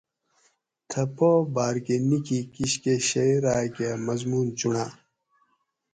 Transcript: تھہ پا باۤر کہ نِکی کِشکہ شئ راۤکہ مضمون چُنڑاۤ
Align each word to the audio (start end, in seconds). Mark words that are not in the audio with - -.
تھہ 0.89 1.03
پا 1.15 1.29
باۤر 1.55 1.75
کہ 1.85 1.95
نِکی 2.07 2.39
کِشکہ 2.53 2.95
شئ 3.07 3.31
راۤکہ 3.43 3.89
مضمون 4.05 4.47
چُنڑاۤ 4.57 4.91